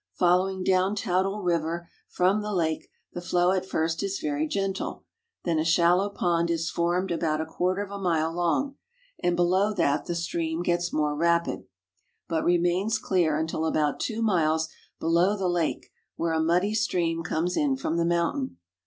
[0.13, 5.03] Following down Toutle river from the lake, the flow at first is very gentle,
[5.43, 8.77] then a shallow jiond is formed about a quarter of a mile long,
[9.21, 11.65] and below that the stream gets more ra))id,
[12.27, 14.69] but remains clear until about two miles
[14.99, 18.57] below the lake, where a muddy stream comes in from the mountain.